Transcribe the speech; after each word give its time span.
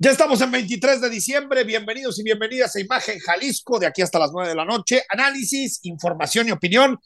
Ya 0.00 0.12
estamos 0.12 0.40
en 0.42 0.52
23 0.52 1.00
de 1.00 1.10
diciembre. 1.10 1.64
Bienvenidos 1.64 2.20
y 2.20 2.22
bienvenidas 2.22 2.76
a 2.76 2.80
Imagen 2.80 3.18
Jalisco 3.18 3.80
de 3.80 3.86
aquí 3.88 4.00
hasta 4.00 4.20
las 4.20 4.30
9 4.30 4.50
de 4.50 4.54
la 4.54 4.64
noche. 4.64 5.02
Análisis, 5.08 5.80
información 5.82 6.46
y 6.46 6.52
opinión 6.52 7.00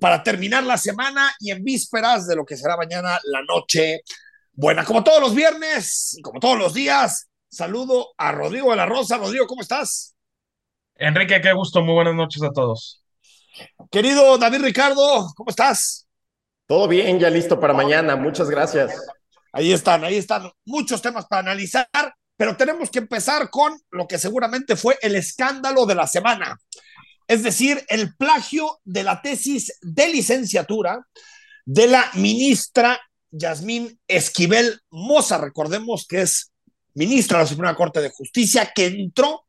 para 0.00 0.22
terminar 0.22 0.64
la 0.64 0.78
semana 0.78 1.34
y 1.38 1.50
en 1.50 1.62
vísperas 1.62 2.26
de 2.26 2.34
lo 2.34 2.46
que 2.46 2.56
será 2.56 2.78
mañana 2.78 3.20
la 3.24 3.42
noche 3.42 4.00
buena. 4.54 4.86
Como 4.86 5.04
todos 5.04 5.20
los 5.20 5.34
viernes 5.34 6.16
y 6.16 6.22
como 6.22 6.40
todos 6.40 6.56
los 6.56 6.72
días, 6.72 7.28
saludo 7.50 8.14
a 8.16 8.32
Rodrigo 8.32 8.70
de 8.70 8.76
la 8.76 8.86
Rosa. 8.86 9.18
Rodrigo, 9.18 9.46
¿cómo 9.46 9.60
estás? 9.60 10.14
Enrique, 10.94 11.42
qué 11.42 11.52
gusto. 11.52 11.82
Muy 11.82 11.92
buenas 11.92 12.14
noches 12.14 12.42
a 12.42 12.52
todos. 12.52 13.04
Querido 13.90 14.38
David 14.38 14.62
Ricardo, 14.62 15.30
¿cómo 15.36 15.50
estás? 15.50 16.08
Todo 16.66 16.88
bien, 16.88 17.20
ya 17.20 17.28
listo 17.28 17.60
para 17.60 17.74
mañana. 17.74 18.16
Muchas 18.16 18.48
gracias. 18.48 18.94
Ahí 19.54 19.72
están, 19.72 20.02
ahí 20.02 20.16
están 20.16 20.50
muchos 20.64 21.00
temas 21.00 21.26
para 21.26 21.42
analizar, 21.42 21.88
pero 22.36 22.56
tenemos 22.56 22.90
que 22.90 22.98
empezar 22.98 23.50
con 23.50 23.80
lo 23.92 24.08
que 24.08 24.18
seguramente 24.18 24.74
fue 24.74 24.98
el 25.00 25.14
escándalo 25.14 25.86
de 25.86 25.94
la 25.94 26.08
semana. 26.08 26.58
Es 27.28 27.44
decir, 27.44 27.84
el 27.88 28.16
plagio 28.16 28.80
de 28.84 29.04
la 29.04 29.22
tesis 29.22 29.78
de 29.80 30.08
licenciatura 30.08 31.06
de 31.64 31.86
la 31.86 32.10
ministra 32.14 33.00
Yasmín 33.30 33.96
Esquivel 34.08 34.80
Moza. 34.90 35.38
Recordemos 35.38 36.04
que 36.08 36.22
es 36.22 36.50
ministra 36.94 37.38
de 37.38 37.44
la 37.44 37.48
Suprema 37.48 37.76
Corte 37.76 38.00
de 38.00 38.10
Justicia, 38.10 38.72
que 38.74 38.86
entró 38.86 39.46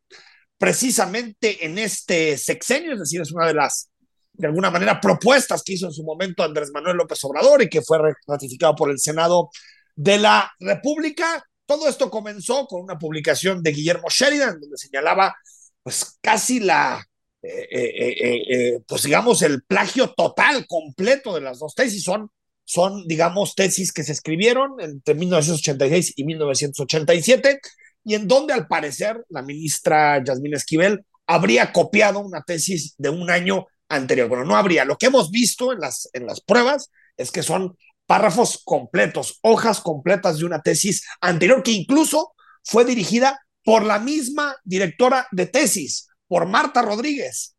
precisamente 0.59 1.65
en 1.65 1.79
este 1.79 2.37
sexenio, 2.37 2.93
es 2.93 2.99
decir, 2.99 3.21
es 3.21 3.31
una 3.31 3.47
de 3.47 3.55
las, 3.55 3.89
de 4.33 4.45
alguna 4.45 4.69
manera, 4.69 5.01
propuestas 5.01 5.63
que 5.63 5.73
hizo 5.73 5.87
en 5.87 5.93
su 5.93 6.03
momento 6.03 6.43
Andrés 6.43 6.69
Manuel 6.71 6.95
López 6.95 7.23
Obrador 7.23 7.63
y 7.63 7.69
que 7.69 7.81
fue 7.81 7.97
ratificado 8.27 8.75
por 8.75 8.91
el 8.91 8.99
Senado 8.99 9.49
de 9.95 10.17
la 10.17 10.51
República. 10.59 11.43
Todo 11.65 11.87
esto 11.87 12.09
comenzó 12.09 12.67
con 12.67 12.83
una 12.83 12.97
publicación 12.99 13.63
de 13.63 13.71
Guillermo 13.71 14.07
Sheridan, 14.09 14.59
donde 14.59 14.77
señalaba 14.77 15.35
pues 15.81 16.17
casi 16.21 16.59
la, 16.59 17.03
eh, 17.41 17.67
eh, 17.71 18.43
eh, 18.49 18.79
pues 18.87 19.03
digamos, 19.03 19.41
el 19.41 19.63
plagio 19.63 20.13
total, 20.15 20.65
completo 20.67 21.35
de 21.35 21.41
las 21.41 21.59
dos 21.59 21.75
tesis. 21.75 22.03
Son, 22.03 22.29
son, 22.63 23.07
digamos, 23.07 23.55
tesis 23.55 23.91
que 23.93 24.03
se 24.03 24.11
escribieron 24.11 24.79
entre 24.79 25.13
1986 25.13 26.13
y 26.15 26.23
1987, 26.23 27.59
y 28.03 28.15
en 28.15 28.27
donde 28.27 28.53
al 28.53 28.67
parecer 28.67 29.23
la 29.29 29.41
ministra 29.41 30.23
Yasmín 30.23 30.55
Esquivel 30.55 31.05
habría 31.27 31.71
copiado 31.71 32.19
una 32.19 32.43
tesis 32.43 32.95
de 32.97 33.09
un 33.09 33.29
año 33.29 33.67
anterior. 33.89 34.27
Bueno, 34.27 34.45
no 34.45 34.55
habría. 34.55 34.85
Lo 34.85 34.97
que 34.97 35.07
hemos 35.07 35.31
visto 35.31 35.71
en 35.73 35.79
las, 35.79 36.09
en 36.13 36.25
las 36.25 36.41
pruebas 36.41 36.89
es 37.17 37.31
que 37.31 37.43
son 37.43 37.77
párrafos 38.05 38.61
completos, 38.63 39.39
hojas 39.41 39.79
completas 39.81 40.37
de 40.37 40.45
una 40.45 40.61
tesis 40.61 41.05
anterior 41.21 41.63
que 41.63 41.71
incluso 41.71 42.33
fue 42.63 42.85
dirigida 42.85 43.39
por 43.63 43.83
la 43.83 43.99
misma 43.99 44.55
directora 44.63 45.27
de 45.31 45.47
tesis, 45.47 46.07
por 46.27 46.45
Marta 46.45 46.81
Rodríguez, 46.81 47.55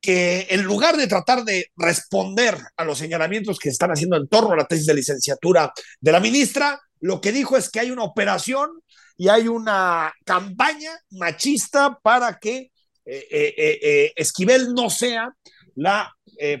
que 0.00 0.46
en 0.50 0.62
lugar 0.62 0.96
de 0.96 1.06
tratar 1.06 1.44
de 1.44 1.70
responder 1.76 2.58
a 2.76 2.84
los 2.84 2.98
señalamientos 2.98 3.58
que 3.58 3.68
están 3.68 3.90
haciendo 3.90 4.16
en 4.16 4.28
torno 4.28 4.52
a 4.52 4.56
la 4.56 4.66
tesis 4.66 4.86
de 4.86 4.94
licenciatura 4.94 5.72
de 6.00 6.12
la 6.12 6.20
ministra, 6.20 6.80
lo 7.00 7.20
que 7.20 7.32
dijo 7.32 7.56
es 7.56 7.70
que 7.70 7.80
hay 7.80 7.90
una 7.90 8.04
operación 8.04 8.70
y 9.16 9.28
hay 9.28 9.48
una 9.48 10.12
campaña 10.24 10.92
machista 11.10 11.98
para 12.02 12.38
que 12.38 12.70
eh, 13.04 13.26
eh, 13.30 13.78
eh, 13.82 14.12
Esquivel 14.16 14.74
no 14.74 14.90
sea 14.90 15.30
la 15.76 16.12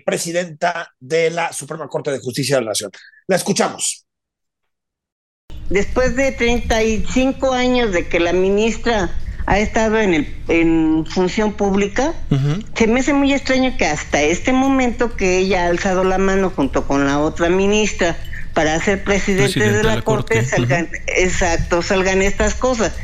presidenta 0.04 0.94
de 0.98 1.30
la 1.30 1.52
Suprema 1.52 1.88
Corte 1.88 2.10
de 2.10 2.18
Justicia 2.18 2.56
de 2.56 2.62
la 2.62 2.70
Nación. 2.70 2.90
La 3.26 3.36
escuchamos. 3.36 4.06
Después 5.70 6.14
de 6.14 6.32
35 6.32 7.52
años 7.52 7.92
de 7.92 8.08
que 8.08 8.20
la 8.20 8.32
ministra 8.32 9.10
ha 9.46 9.58
estado 9.58 9.98
en, 10.00 10.14
el, 10.14 10.36
en 10.48 11.06
función 11.06 11.52
pública, 11.52 12.14
se 12.74 12.86
me 12.86 13.00
hace 13.00 13.12
muy 13.12 13.32
extraño 13.32 13.76
que 13.76 13.86
hasta 13.86 14.22
este 14.22 14.52
momento 14.52 15.16
que 15.16 15.38
ella 15.38 15.64
ha 15.64 15.68
alzado 15.68 16.04
la 16.04 16.18
mano 16.18 16.50
junto 16.50 16.86
con 16.86 17.06
la 17.06 17.20
otra 17.20 17.48
ministra 17.48 18.16
para 18.54 18.78
ser 18.80 19.04
presidente, 19.04 19.70
de 19.70 19.82
la, 19.84 20.02
Corte, 20.02 20.44
salgan, 20.44 20.88
exacto, 21.06 21.82
salgan 21.82 22.22
estas 22.22 22.54
cosas. 22.54 22.96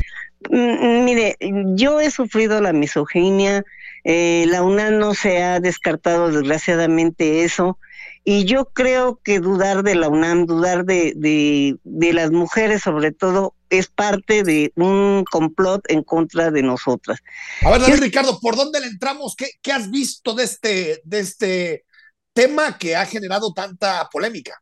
Mm, 0.49 1.05
mire, 1.05 1.37
yo 1.75 2.01
he 2.01 2.11
sufrido 2.11 2.59
la 2.59 2.73
misoginia, 2.73 3.63
eh, 4.03 4.45
la 4.47 4.63
UNAM 4.63 4.97
no 4.97 5.13
se 5.13 5.41
ha 5.41 5.59
descartado 5.59 6.29
desgraciadamente 6.29 7.43
eso. 7.43 7.77
Y 8.25 8.45
yo 8.45 8.65
creo 8.65 9.19
que 9.21 9.39
dudar 9.39 9.83
de 9.83 9.95
la 9.95 10.07
UNAM, 10.07 10.45
dudar 10.45 10.85
de, 10.85 11.13
de, 11.15 12.13
las 12.13 12.31
mujeres 12.31 12.81
sobre 12.81 13.11
todo, 13.11 13.53
es 13.69 13.87
parte 13.87 14.43
de 14.43 14.71
un 14.75 15.25
complot 15.29 15.83
en 15.89 16.03
contra 16.03 16.49
de 16.49 16.63
nosotras. 16.63 17.19
A 17.61 17.71
ver, 17.71 17.81
David 17.81 18.01
Ricardo, 18.01 18.39
¿por 18.39 18.55
dónde 18.55 18.79
le 18.79 18.87
entramos? 18.87 19.35
¿Qué, 19.35 19.49
¿Qué, 19.61 19.73
has 19.73 19.91
visto 19.91 20.33
de 20.33 20.45
este, 20.45 21.01
de 21.03 21.19
este 21.19 21.85
tema 22.33 22.77
que 22.77 22.95
ha 22.95 23.05
generado 23.05 23.51
tanta 23.53 24.07
polémica? 24.09 24.57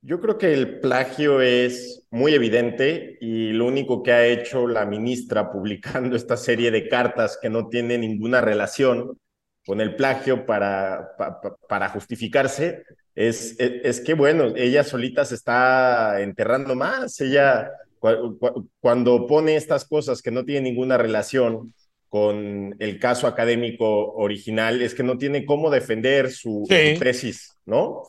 Yo 0.00 0.20
creo 0.20 0.38
que 0.38 0.52
el 0.52 0.78
plagio 0.80 1.40
es 1.40 2.06
muy 2.10 2.32
evidente 2.32 3.18
y 3.20 3.50
lo 3.50 3.66
único 3.66 4.02
que 4.02 4.12
ha 4.12 4.26
hecho 4.26 4.68
la 4.68 4.86
ministra 4.86 5.50
publicando 5.50 6.16
esta 6.16 6.36
serie 6.36 6.70
de 6.70 6.88
cartas 6.88 7.38
que 7.40 7.50
no 7.50 7.68
tiene 7.68 7.98
ninguna 7.98 8.40
relación 8.40 9.18
con 9.66 9.80
el 9.80 9.96
plagio 9.96 10.46
para, 10.46 11.10
para, 11.68 11.88
justificarse, 11.90 12.84
es, 13.14 13.56
es, 13.58 14.00
que, 14.00 14.14
bueno, 14.14 14.54
ella 14.56 14.82
solita 14.82 15.26
se 15.26 15.34
está 15.34 16.22
enterrando 16.22 16.74
más. 16.74 17.20
Ella, 17.20 17.70
cuando 18.80 19.26
pone 19.26 19.56
estas 19.56 19.84
cosas 19.84 20.22
que 20.22 20.30
no 20.30 20.46
tienen 20.46 20.64
ninguna 20.64 20.96
relación 20.96 21.74
con 22.08 22.76
el 22.78 22.98
caso 22.98 23.26
académico 23.26 24.14
original, 24.14 24.80
es 24.80 24.94
que 24.94 25.02
no 25.02 25.18
tiene 25.18 25.44
cómo 25.44 25.68
defender 25.68 26.30
su, 26.30 26.64
tesis, 26.66 27.54
¿no? 27.66 28.04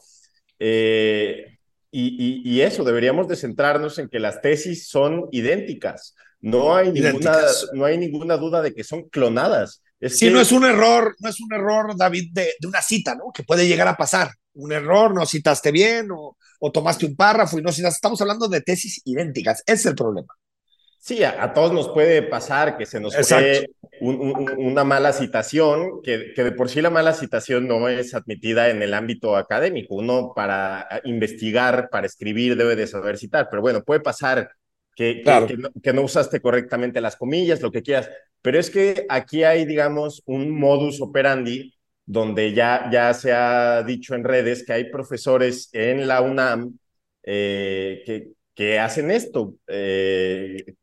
Eh, 0.59 1.58
y, 1.91 2.41
y, 2.45 2.61
eso, 2.61 2.83
deberíamos 2.83 3.27
de 3.27 3.35
centrarnos 3.35 3.97
en 3.97 4.09
que 4.09 4.19
las 4.19 4.41
tesis 4.41 4.87
son 4.87 5.27
idénticas. 5.31 6.15
No 6.39 6.75
hay, 6.75 6.91
ninguna, 6.91 7.37
no 7.73 7.85
hay 7.85 7.97
ninguna 7.97 8.37
duda 8.37 8.61
de 8.61 8.73
que 8.73 8.83
son 8.83 9.09
clonadas. 9.09 9.81
Es 9.99 10.19
sí, 10.19 10.29
no 10.29 10.39
es 10.39 10.51
un 10.51 10.63
error, 10.65 11.15
no 11.19 11.29
es 11.29 11.39
un 11.41 11.51
error, 11.53 11.97
David, 11.97 12.29
de, 12.31 12.53
de, 12.59 12.67
una 12.67 12.81
cita, 12.81 13.15
¿no? 13.15 13.31
Que 13.33 13.43
puede 13.43 13.67
llegar 13.67 13.87
a 13.87 13.97
pasar. 13.97 14.29
Un 14.53 14.71
error, 14.71 15.13
no 15.13 15.25
citaste 15.25 15.71
bien 15.71 16.09
o, 16.11 16.37
o 16.59 16.71
tomaste 16.71 17.05
un 17.05 17.15
párrafo 17.15 17.57
y 17.59 17.61
no 17.61 17.71
citaste. 17.71 17.97
Estamos 17.97 18.21
hablando 18.21 18.47
de 18.47 18.61
tesis 18.61 19.01
idénticas. 19.05 19.61
Ese 19.65 19.73
es 19.73 19.85
el 19.87 19.95
problema. 19.95 20.33
Sí, 20.99 21.23
a, 21.23 21.53
todos 21.53 21.71
nos 21.71 21.89
puede 21.89 22.21
pasar 22.21 22.77
que 22.77 22.85
se 22.85 22.99
nos 22.99 23.15
fue 23.15 23.69
una 24.01 24.83
mala 24.83 25.13
citación, 25.13 26.01
que, 26.03 26.33
que, 26.35 26.43
de 26.43 26.51
por 26.51 26.69
sí 26.69 26.81
la 26.81 26.89
mala 26.89 27.13
citación 27.13 27.67
no 27.67 27.87
es 27.87 28.13
admitida 28.13 28.69
en 28.69 28.81
el 28.81 28.93
ámbito 28.93 29.37
académico. 29.37 29.95
Uno 29.95 30.33
para 30.35 30.87
investigar, 31.05 31.89
para 31.89 32.05
escribir, 32.05 32.57
debe 32.57 32.75
de 32.75 32.85
saber 32.85 33.17
citar, 33.17 33.47
pero 33.49 33.61
bueno, 33.61 33.83
puede 33.83 34.01
pasar 34.01 34.51
que, 34.99 35.23
que, 35.81 35.93
no, 35.93 36.01
usaste 36.01 36.41
correctamente 36.41 36.99
las 36.99 37.15
comillas, 37.15 37.61
lo 37.61 37.71
que 37.71 37.81
quieras. 37.81 38.09
Pero 38.41 38.59
es 38.59 38.69
que 38.69 39.05
aquí 39.07 39.43
hay, 39.43 39.65
digamos, 39.65 40.21
un 40.25 40.51
modus 40.51 41.01
operandi 41.01 41.73
donde 42.05 42.53
ya, 42.53 42.89
ya 42.91 43.13
se 43.13 43.31
ha 43.31 43.83
dicho 43.83 44.15
en 44.15 44.25
redes 44.25 44.65
que 44.65 44.73
hay 44.73 44.91
profesores 44.91 45.69
en 45.71 46.05
la 46.05 46.21
UNAM 46.21 46.77
eh, 47.23 48.03
que, 48.05 48.31
que 48.53 48.77
hacen 48.77 49.09
esto, 49.09 49.55
eh, 49.67 50.75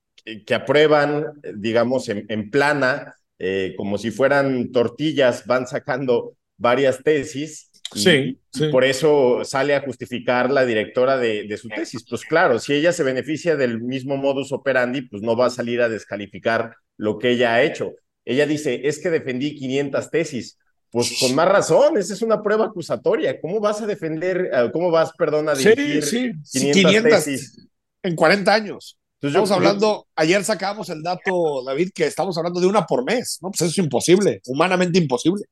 que 0.46 0.54
aprueban, 0.54 1.40
digamos, 1.54 2.08
en, 2.08 2.50
plana, 2.50 3.14
eh, 3.38 3.74
como 3.76 3.98
si 3.98 4.10
fueran 4.10 4.72
tortillas, 4.72 5.46
van 5.46 5.66
sacando 5.66 6.36
varias 6.58 7.02
tesis 7.02 7.70
sí, 7.94 8.38
por 8.70 8.84
eso 8.84 9.44
sale 9.44 9.74
a 9.74 9.80
justificar 9.80 10.50
la 10.50 10.64
directora 10.64 11.16
de, 11.16 11.56
su 11.56 11.68
tesis. 11.68 12.04
Pues 12.08 12.24
claro, 12.24 12.58
si 12.58 12.74
ella 12.74 12.92
se 12.92 13.02
beneficia 13.02 13.56
del 13.56 13.80
mismo 13.80 14.16
modus 14.16 14.52
operandi, 14.52 15.02
pues 15.02 15.22
no 15.22 15.36
va 15.36 15.46
a 15.46 15.50
salir 15.50 15.80
a 15.80 15.88
descalificar 15.88 16.74
lo 16.96 17.18
que 17.18 17.30
ella 17.30 17.54
ha 17.54 17.62
hecho. 17.62 17.92
Ella 18.24 18.46
dice, 18.46 18.80
es 18.84 18.98
que 18.98 19.10
defendí 19.10 19.54
500 19.54 20.10
tesis. 20.10 20.58
Pues 20.90 21.18
con 21.20 21.34
más 21.34 21.48
razón, 21.48 21.96
esa 21.98 22.14
es 22.14 22.22
una 22.22 22.42
prueba 22.42 22.66
acusatoria. 22.66 23.40
¿Cómo 23.40 23.60
vas 23.60 23.82
a 23.82 23.86
defender, 23.86 24.50
eh, 24.52 24.70
cómo 24.72 24.90
vas, 24.90 25.12
perdón, 25.16 25.48
a 25.48 25.54
dirigir 25.54 26.02
sí, 26.02 26.32
500, 26.52 27.02
tesis? 27.02 27.68
En 28.02 28.16
40 28.16 28.54
años. 28.54 28.98
Estamos 29.28 29.50
hablando, 29.50 30.06
ayer 30.16 30.44
sacamos 30.44 30.88
el 30.90 31.02
dato, 31.02 31.62
David, 31.64 31.90
que 31.94 32.06
estamos 32.06 32.36
hablando 32.36 32.60
de 32.60 32.66
una 32.66 32.86
por 32.86 33.04
mes, 33.04 33.38
¿no? 33.42 33.50
Pues 33.50 33.62
eso 33.62 33.70
es 33.70 33.78
imposible, 33.78 34.40
humanamente 34.46 34.98
imposible. 34.98 35.44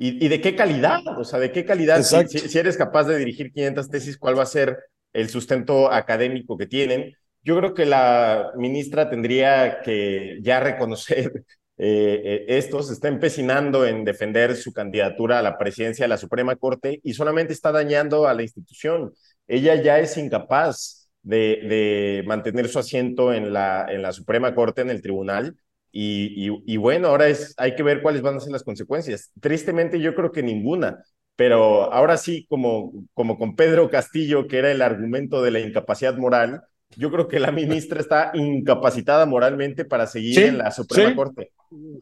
¿Y, 0.00 0.28
de 0.28 0.40
qué 0.40 0.54
calidad? 0.54 1.00
O 1.18 1.24
sea, 1.24 1.40
¿de 1.40 1.50
qué 1.50 1.64
calidad? 1.64 2.02
Si, 2.02 2.56
eres 2.56 2.76
capaz 2.76 3.04
de 3.04 3.18
dirigir 3.18 3.52
500 3.52 3.90
tesis, 3.90 4.16
¿cuál 4.16 4.38
va 4.38 4.44
a 4.44 4.46
ser 4.46 4.78
el 5.12 5.28
sustento 5.28 5.90
académico 5.90 6.56
que 6.56 6.66
tienen? 6.66 7.14
Yo 7.42 7.56
creo 7.56 7.74
que 7.74 7.84
la 7.84 8.52
ministra 8.56 9.10
tendría 9.10 9.80
que 9.82 10.38
ya 10.40 10.60
reconocer 10.60 11.44
eh, 11.78 12.22
eh, 12.24 12.44
esto, 12.46 12.80
se 12.82 12.92
está 12.92 13.08
empecinando 13.08 13.86
en 13.86 14.04
defender 14.04 14.54
su 14.56 14.72
candidatura 14.72 15.40
a 15.40 15.42
la 15.42 15.58
presidencia 15.58 16.04
de 16.04 16.08
la 16.10 16.18
Suprema 16.18 16.54
Corte 16.54 17.00
y 17.02 17.14
solamente 17.14 17.52
está 17.52 17.72
dañando 17.72 18.28
a 18.28 18.34
la 18.34 18.42
institución. 18.42 19.12
Ella 19.48 19.74
ya 19.82 19.98
es 19.98 20.16
incapaz 20.16 20.97
de, 21.22 21.60
de, 21.68 22.24
mantener 22.26 22.68
su 22.68 22.78
asiento 22.78 23.32
en 23.32 23.52
la, 23.52 23.86
en 23.88 24.02
la 24.02 24.12
Suprema 24.12 24.54
Corte, 24.54 24.82
en 24.82 24.90
el 24.90 25.02
tribunal. 25.02 25.56
Y, 25.90 26.48
y, 26.48 26.62
y, 26.66 26.76
bueno, 26.76 27.08
ahora 27.08 27.28
es, 27.28 27.54
hay 27.56 27.74
que 27.74 27.82
ver 27.82 28.02
cuáles 28.02 28.22
van 28.22 28.36
a 28.36 28.40
ser 28.40 28.52
las 28.52 28.62
consecuencias. 28.62 29.32
Tristemente 29.40 30.00
yo 30.00 30.14
creo 30.14 30.32
que 30.32 30.42
ninguna, 30.42 31.02
pero 31.36 31.92
ahora 31.92 32.16
sí, 32.16 32.46
como, 32.48 32.92
como 33.14 33.38
con 33.38 33.56
Pedro 33.56 33.88
Castillo, 33.90 34.46
que 34.48 34.58
era 34.58 34.70
el 34.70 34.82
argumento 34.82 35.42
de 35.42 35.50
la 35.50 35.60
incapacidad 35.60 36.16
moral, 36.16 36.62
yo 36.96 37.10
creo 37.10 37.28
que 37.28 37.38
la 37.38 37.52
ministra 37.52 38.00
está 38.00 38.32
incapacitada 38.34 39.26
moralmente 39.26 39.84
para 39.84 40.06
seguir 40.06 40.34
sí, 40.34 40.42
en 40.42 40.58
la 40.58 40.70
Suprema 40.70 41.10
sí. 41.10 41.14
Corte. 41.16 41.52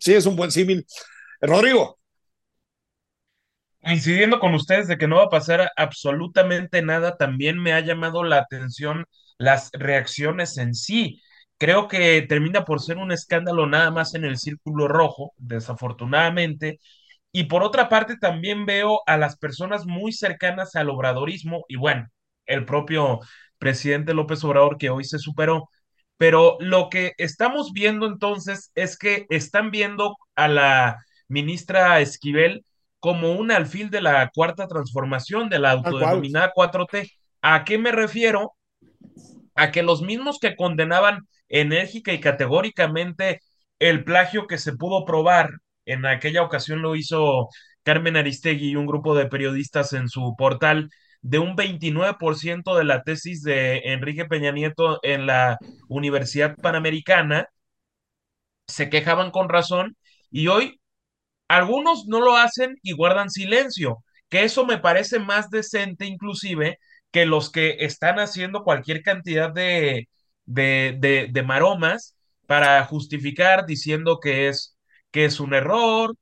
Sí, 0.01 0.15
es 0.15 0.27
un 0.27 0.37
buen 0.37 0.51
símil. 0.51 0.87
Rodrigo. 1.41 1.99
Incidiendo 3.87 4.41
con 4.41 4.55
ustedes 4.55 4.88
de 4.88 4.99
que 4.99 5.06
no 5.06 5.17
va 5.17 5.25
a 5.25 5.29
pasar 5.29 5.71
absolutamente 5.77 6.83
nada, 6.83 7.17
también 7.17 7.59
me 7.62 7.73
ha 7.73 7.81
llamado 7.81 8.25
la 8.25 8.38
atención 8.38 9.06
las 9.38 9.71
reacciones 9.73 10.59
en 10.59 10.75
sí. 10.75 11.23
Creo 11.56 11.87
que 11.87 12.23
termina 12.23 12.65
por 12.65 12.81
ser 12.81 12.99
un 12.99 13.12
escándalo 13.12 13.67
nada 13.67 13.91
más 13.93 14.15
en 14.15 14.25
el 14.25 14.38
círculo 14.38 14.88
rojo, 14.88 15.33
desafortunadamente. 15.37 16.81
Y 17.33 17.44
por 17.44 17.62
otra 17.62 17.88
parte, 17.88 18.17
también 18.19 18.67
veo 18.67 19.00
a 19.06 19.17
las 19.19 19.37
personas 19.38 19.87
muy 19.87 20.12
cercanas 20.12 20.75
al 20.77 20.91
obradorismo 20.91 21.65
y 21.69 21.77
bueno, 21.77 22.09
el 22.47 22.65
propio 22.65 23.21
presidente 23.59 24.15
López 24.15 24.43
Obrador 24.44 24.79
que 24.79 24.91
hoy 24.91 25.05
se 25.05 25.19
superó. 25.21 25.71
Pero 26.17 26.56
lo 26.61 26.88
que 26.91 27.12
estamos 27.19 27.73
viendo 27.73 28.06
entonces 28.06 28.73
es 28.75 28.99
que 28.99 29.27
están 29.31 29.71
viendo 29.71 30.17
a 30.35 30.49
la 30.49 30.99
ministra 31.29 32.00
Esquivel 32.00 32.65
como 33.01 33.33
un 33.33 33.51
alfil 33.51 33.91
de 33.91 34.01
la 34.01 34.31
cuarta 34.35 34.67
transformación 34.67 35.49
de 35.49 35.59
la 35.59 35.73
autodenominada 35.73 36.53
4T. 36.55 37.11
¿A 37.43 37.65
qué 37.65 37.79
me 37.79 37.93
refiero? 37.93 38.55
A 39.55 39.71
que 39.71 39.83
los 39.83 40.03
mismos 40.03 40.39
que 40.41 40.57
condenaban 40.57 41.29
enérgica 41.49 42.13
y 42.13 42.21
categóricamente 42.21 43.41
el 43.79 44.05
plagio 44.05 44.47
que 44.47 44.59
se 44.59 44.77
pudo 44.77 45.05
probar, 45.05 45.51
en 45.85 46.07
aquella 46.07 46.43
ocasión 46.43 46.83
lo 46.83 46.97
hizo 46.97 47.49
Carmen 47.83 48.17
Aristegui 48.17 48.71
y 48.71 48.77
un 48.77 48.87
grupo 48.87 49.15
de 49.15 49.27
periodistas 49.27 49.93
en 49.93 50.09
su 50.09 50.35
portal, 50.37 50.91
de 51.23 51.39
un 51.39 51.57
29% 51.57 52.77
de 52.77 52.85
la 52.85 53.03
tesis 53.03 53.43
de 53.43 53.79
Enrique 53.85 54.25
Peña 54.25 54.53
Nieto 54.53 54.99
en 55.03 55.27
la 55.27 55.59
Universidad 55.89 56.57
Panamericana, 56.57 57.49
se 58.67 58.91
quejaban 58.91 59.31
con 59.31 59.49
razón 59.49 59.97
y 60.31 60.49
hoy 60.49 60.81
algunos 61.49 62.07
no 62.07 62.21
lo 62.21 62.37
hacen 62.37 62.77
y 62.83 62.93
guardan 62.93 63.31
silencio, 63.31 64.05
que 64.29 64.45
eso 64.45 64.67
me 64.67 64.79
parece 64.79 65.19
más 65.19 65.51
decente 65.51 66.07
inclusive 66.07 66.79
que 67.11 67.27
los 67.27 67.51
que 67.51 67.77
están 67.81 68.19
haciendo 68.19 68.65
cualquier 68.65 69.03
cantidad 69.03 69.53
de, 69.53 70.09
de, 70.45 71.29
de, 71.33 71.43
maromas 71.43 72.17
para 72.47 72.85
justificar 72.85 73.67
diciendo 73.67 74.19
que 74.21 74.49
es, 74.49 74.77
que 75.11 75.25
es 75.25 75.41
un 75.41 75.55
error, 75.55 76.15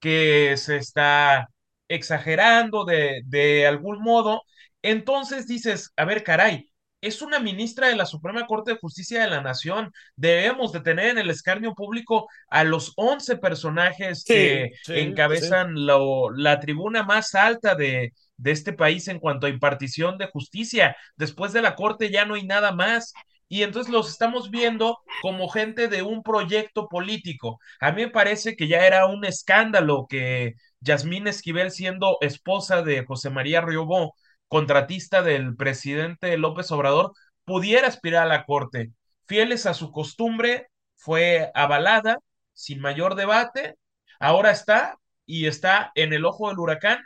que 0.00 0.56
se 0.56 0.76
está 0.76 1.48
exagerando 1.88 2.84
de, 2.84 3.22
de 3.26 3.66
algún 3.66 4.02
modo. 4.02 4.42
Entonces 4.82 5.46
dices, 5.46 5.92
a 5.96 6.04
ver, 6.04 6.22
caray, 6.24 6.70
es 7.06 7.22
una 7.22 7.38
ministra 7.40 7.88
de 7.88 7.96
la 7.96 8.06
Suprema 8.06 8.46
Corte 8.46 8.72
de 8.72 8.78
Justicia 8.78 9.20
de 9.22 9.28
la 9.30 9.40
Nación. 9.42 9.92
Debemos 10.16 10.72
de 10.72 10.80
tener 10.80 11.08
en 11.10 11.18
el 11.18 11.30
escarnio 11.30 11.74
público 11.74 12.28
a 12.48 12.64
los 12.64 12.92
11 12.96 13.36
personajes 13.36 14.24
Sí, 14.24 14.32
que 14.32 14.72
sí, 14.82 14.92
encabezan 14.92 15.86
lo- 15.86 16.30
la 16.30 16.60
tribuna 16.60 17.02
más 17.02 17.34
alta 17.34 17.74
de, 17.74 18.12
de 18.36 18.50
este 18.50 18.72
país 18.72 19.08
en 19.08 19.18
cuanto 19.20 19.46
a 19.46 19.50
impartición 19.50 20.18
de 20.18 20.28
justicia. 20.28 20.96
Después 21.16 21.52
de 21.52 21.62
la 21.62 21.74
Corte 21.74 22.10
ya 22.10 22.24
no 22.26 22.34
hay 22.34 22.46
nada 22.46 22.72
más. 22.72 23.12
Y 23.48 23.62
entonces 23.62 23.92
los 23.92 24.10
estamos 24.10 24.50
viendo 24.50 24.98
como 25.20 25.48
gente 25.48 25.88
de 25.88 26.02
un 26.02 26.22
proyecto 26.22 26.88
político. 26.88 27.60
A 27.80 27.92
mí 27.92 28.02
me 28.04 28.10
parece 28.10 28.56
que 28.56 28.66
ya 28.68 28.86
era 28.86 29.06
un 29.06 29.24
escándalo 29.24 30.06
que 30.08 30.54
Yasmín 30.80 31.26
Esquivel, 31.28 31.70
siendo 31.70 32.18
esposa 32.20 32.82
de 32.82 33.04
José 33.04 33.30
María 33.30 33.60
Riobó, 33.60 34.14
contratista 34.48 35.22
del 35.22 35.56
presidente 35.56 36.36
López 36.38 36.70
Obrador, 36.70 37.12
pudiera 37.44 37.88
aspirar 37.88 38.24
a 38.24 38.28
la 38.28 38.44
corte. 38.44 38.90
Fieles 39.26 39.66
a 39.66 39.74
su 39.74 39.90
costumbre, 39.92 40.68
fue 40.96 41.50
avalada 41.54 42.18
sin 42.54 42.80
mayor 42.80 43.14
debate, 43.16 43.74
ahora 44.20 44.50
está 44.50 44.96
y 45.26 45.46
está 45.46 45.92
en 45.94 46.12
el 46.12 46.24
ojo 46.24 46.48
del 46.48 46.58
huracán 46.58 46.98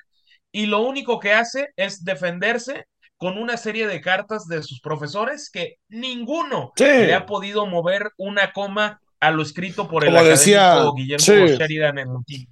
y 0.53 0.67
lo 0.67 0.81
único 0.81 1.19
que 1.21 1.33
hace 1.33 1.69
es 1.77 2.05
defenderse 2.05 2.87
con 3.17 3.37
una 3.37 3.57
serie 3.57 3.87
de 3.87 4.01
cartas 4.01 4.47
de 4.47 4.63
sus 4.63 4.81
profesores 4.81 5.51
que 5.51 5.77
ninguno 5.89 6.73
Sí. 6.77 6.85
le 6.85 7.15
ha 7.15 7.27
podido 7.27 7.67
mover 7.67 8.11
una 8.17 8.53
coma 8.53 9.01
a 9.21 9.31
lo 9.31 9.43
escrito 9.43 9.89
por 9.89 10.07
el 10.07 10.15
decía, 10.15 10.73
académico 10.73 10.95
Guillermo 10.95 11.25
sí. 11.25 11.57
Sheridan 11.59 11.99
en 11.99 12.09
Montini. 12.09 12.49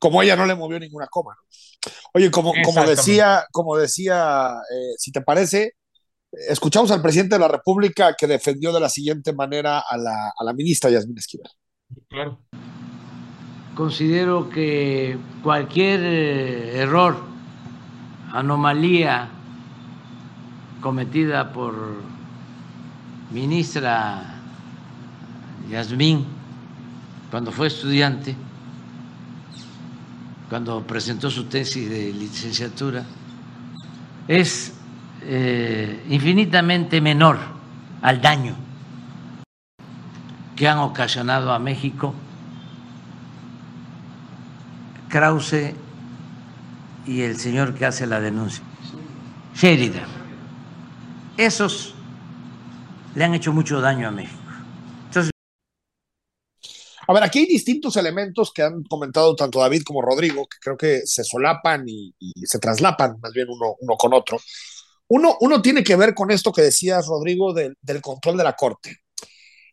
Como 0.00 0.20
ella 0.22 0.34
no 0.34 0.46
le 0.46 0.56
movió 0.56 0.80
ninguna 0.80 1.06
coma. 1.06 1.36
¿no? 1.36 1.92
Oye, 2.14 2.30
como, 2.30 2.52
decía, 2.86 3.44
como 3.52 3.76
decía, 3.76 4.54
eh, 4.72 4.94
si 4.98 5.12
te 5.12 5.20
parece, 5.20 5.74
escuchamos 6.32 6.90
al 6.90 7.02
presidente 7.02 7.36
de 7.36 7.40
la 7.40 7.48
República 7.48 8.14
que 8.18 8.26
defendió 8.26 8.72
de 8.72 8.80
la 8.80 8.88
siguiente 8.88 9.32
manera 9.32 9.78
a 9.80 9.96
la, 9.96 10.32
a 10.36 10.44
la 10.44 10.52
ministra 10.52 10.90
Yasmín 10.90 11.18
Esquivel. 11.18 11.50
Claro. 12.08 12.40
Considero 13.76 14.50
que 14.50 15.16
cualquier 15.42 16.00
eh, 16.02 16.78
error, 16.80 17.16
anomalía 18.32 19.28
cometida 20.80 21.52
por 21.52 21.74
ministra 23.30 24.40
Yasmín 25.68 26.26
cuando 27.30 27.52
fue 27.52 27.68
estudiante, 27.68 28.34
cuando 30.50 30.82
presentó 30.82 31.30
su 31.30 31.44
tesis 31.44 31.88
de 31.88 32.12
licenciatura, 32.12 33.04
es 34.26 34.74
eh, 35.22 36.04
infinitamente 36.10 37.00
menor 37.00 37.38
al 38.02 38.20
daño 38.20 38.56
que 40.56 40.68
han 40.68 40.78
ocasionado 40.78 41.52
a 41.52 41.60
México 41.60 42.12
Krause 45.08 45.74
y 47.06 47.20
el 47.20 47.36
señor 47.36 47.74
que 47.74 47.86
hace 47.86 48.06
la 48.06 48.20
denuncia, 48.20 48.64
Sheridan. 49.54 50.04
Esos 51.36 51.94
le 53.14 53.24
han 53.24 53.34
hecho 53.34 53.52
mucho 53.52 53.80
daño 53.80 54.08
a 54.08 54.10
México. 54.10 54.39
A 57.10 57.12
ver, 57.12 57.24
aquí 57.24 57.40
hay 57.40 57.46
distintos 57.46 57.96
elementos 57.96 58.52
que 58.54 58.62
han 58.62 58.84
comentado 58.84 59.34
tanto 59.34 59.58
David 59.58 59.82
como 59.82 60.00
Rodrigo, 60.00 60.46
que 60.46 60.58
creo 60.60 60.76
que 60.76 61.00
se 61.06 61.24
solapan 61.24 61.82
y, 61.84 62.14
se 62.44 62.60
traslapan 62.60 63.16
más 63.20 63.32
bien 63.32 63.48
uno, 63.50 63.74
uno 63.80 63.96
con 63.96 64.14
otro. 64.14 64.38
Uno, 65.08 65.36
uno 65.40 65.60
tiene 65.60 65.82
que 65.82 65.96
ver 65.96 66.14
con 66.14 66.30
esto 66.30 66.52
que 66.52 66.62
decías, 66.62 67.08
Rodrigo, 67.08 67.52
del, 67.52 67.76
del 67.82 68.00
control 68.00 68.36
de 68.36 68.44
la 68.44 68.54
Corte. 68.54 68.98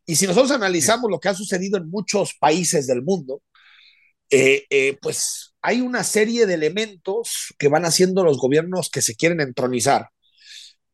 Y 0.03 0.15
si 0.15 0.25
nosotros 0.25 0.49
analizamos 0.49 1.11
lo 1.11 1.19
que 1.19 1.29
ha 1.29 1.35
sucedido 1.35 1.77
en 1.77 1.91
muchos 1.91 2.33
países 2.39 2.87
del 2.87 3.03
mundo, 3.03 3.43
eh, 4.31 4.65
eh, 4.71 4.97
pues 4.99 5.53
hay 5.61 5.81
una 5.81 6.03
serie 6.03 6.47
de 6.47 6.55
elementos 6.55 7.53
que 7.59 7.67
van 7.67 7.85
haciendo 7.85 8.23
los 8.23 8.39
gobiernos 8.39 8.89
que 8.89 9.03
se 9.03 9.15
quieren 9.15 9.41
entronizar. 9.41 10.09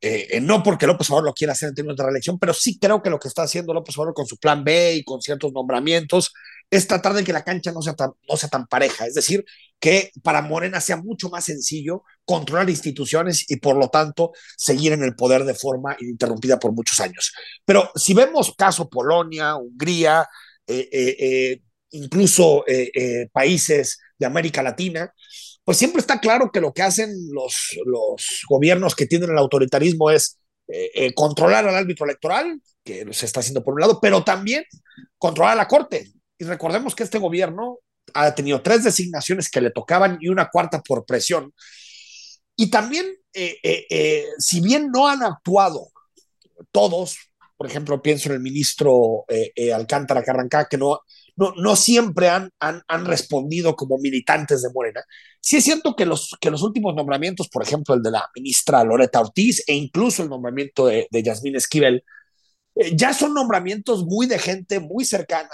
Eh, 0.05 0.35
eh, 0.35 0.41
no 0.41 0.61
porque 0.61 0.85
López 0.85 1.09
Obrador 1.09 1.27
lo 1.27 1.33
quiera 1.33 1.53
hacer 1.53 1.69
en 1.69 1.75
términos 1.75 1.95
de 1.95 2.03
reelección, 2.03 2.37
pero 2.37 2.53
sí 2.53 2.77
creo 2.77 3.01
que 3.01 3.09
lo 3.09 3.17
que 3.17 3.29
está 3.29 3.43
haciendo 3.43 3.73
López 3.73 3.97
Obrador 3.97 4.13
con 4.13 4.25
su 4.25 4.35
plan 4.35 4.61
B 4.61 4.95
y 4.95 5.03
con 5.05 5.21
ciertos 5.21 5.53
nombramientos 5.53 6.33
es 6.69 6.85
tratar 6.87 7.13
de 7.13 7.23
que 7.23 7.31
la 7.31 7.45
cancha 7.45 7.71
no 7.71 7.81
sea 7.81 7.93
tan, 7.93 8.11
no 8.27 8.35
sea 8.35 8.49
tan 8.49 8.67
pareja. 8.67 9.07
Es 9.07 9.13
decir, 9.13 9.45
que 9.79 10.11
para 10.21 10.41
Morena 10.41 10.81
sea 10.81 10.97
mucho 10.97 11.29
más 11.29 11.45
sencillo 11.45 12.03
controlar 12.25 12.69
instituciones 12.69 13.49
y 13.49 13.55
por 13.55 13.77
lo 13.77 13.87
tanto 13.87 14.33
seguir 14.57 14.91
en 14.91 15.03
el 15.03 15.15
poder 15.15 15.45
de 15.45 15.53
forma 15.53 15.95
ininterrumpida 15.97 16.59
por 16.59 16.73
muchos 16.73 16.99
años. 16.99 17.31
Pero 17.63 17.89
si 17.95 18.13
vemos 18.13 18.53
caso 18.57 18.89
Polonia, 18.89 19.55
Hungría, 19.55 20.27
eh, 20.67 21.61
incluso 21.91 22.65
países 23.31 23.99
de 24.19 24.25
América 24.25 24.61
Latina, 24.61 25.13
pues 25.63 25.77
siempre 25.77 26.01
está 26.01 26.19
claro 26.19 26.51
que 26.51 26.61
lo 26.61 26.73
que 26.73 26.81
hacen 26.81 27.09
los, 27.31 27.77
los 27.85 28.41
gobiernos 28.49 28.95
que 28.95 29.05
tienen 29.05 29.29
el 29.31 29.37
autoritarismo 29.37 30.11
es 30.11 30.39
eh, 30.67 30.91
eh, 30.93 31.13
controlar 31.13 31.67
al 31.67 31.75
árbitro 31.75 32.05
electoral, 32.05 32.61
que 32.83 33.05
se 33.13 33.25
está 33.25 33.41
haciendo 33.41 33.63
por 33.63 33.73
un 33.73 33.81
lado, 33.81 33.99
pero 34.01 34.23
también 34.23 34.63
controlar 35.17 35.53
a 35.53 35.57
la 35.57 35.67
Corte. 35.67 36.11
Y 36.37 36.45
recordemos 36.45 36.95
que 36.95 37.03
este 37.03 37.17
gobierno 37.17 37.79
ha 38.13 38.33
tenido 38.35 38.61
tres 38.61 38.83
designaciones 38.83 39.49
que 39.49 39.61
le 39.61 39.71
tocaban 39.71 40.17
y 40.19 40.29
una 40.29 40.49
cuarta 40.49 40.81
por 40.81 41.05
presión. 41.05 41.53
Y 42.55 42.69
también, 42.69 43.05
eh, 43.33 44.25
si 44.37 44.61
bien 44.61 44.89
no 44.91 45.07
han 45.07 45.23
actuado 45.23 45.87
todos, 46.71 47.17
por 47.57 47.67
ejemplo, 47.67 48.01
pienso 48.01 48.29
en 48.29 48.35
el 48.35 48.41
ministro 48.41 49.25
Alcántara 49.73 50.23
Carrancá, 50.23 50.67
que 50.69 50.77
no, 50.77 50.99
no, 51.35 51.53
no 51.57 51.75
siempre 51.75 52.29
han, 52.29 52.49
han, 52.59 52.81
han, 52.87 53.05
respondido 53.05 53.75
como 53.75 53.97
militantes 53.97 54.61
de 54.61 54.69
Morena. 54.73 55.03
Sí 55.41 55.57
es 55.57 55.63
cierto 55.63 55.95
que 55.95 56.05
los, 56.05 56.35
que 56.39 56.51
los 56.51 56.61
últimos 56.61 56.95
nombramientos, 56.95 57.49
por 57.49 57.63
ejemplo, 57.63 57.95
el 57.95 58.03
de 58.03 58.11
la 58.11 58.29
ministra 58.35 58.83
Loreta 58.83 59.19
Ortiz 59.19 59.63
e 59.67 59.73
incluso 59.73 60.23
el 60.23 60.29
nombramiento 60.29 60.85
de, 60.85 61.07
de 61.09 61.19
Esquivel, 61.55 62.03
eh, 62.75 62.95
ya 62.95 63.13
son 63.13 63.33
nombramientos 63.33 64.05
muy 64.05 64.27
de 64.27 64.39
gente 64.39 64.79
muy 64.79 65.05
cercana 65.05 65.49